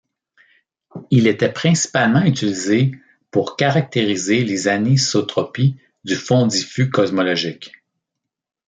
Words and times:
Il 1.11 1.27
était 1.27 1.53
principalement 1.53 2.23
utilisé 2.23 2.95
pour 3.29 3.55
caractériser 3.55 4.43
les 4.43 4.67
anisotropies 4.67 5.77
du 6.05 6.15
fond 6.15 6.47
diffus 6.47 6.89
cosmologique. 6.89 7.71